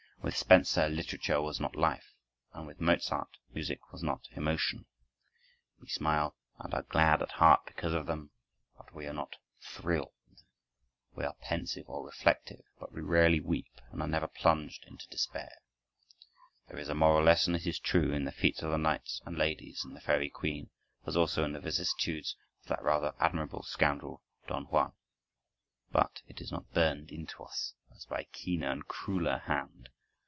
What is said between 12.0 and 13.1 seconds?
reflective, but we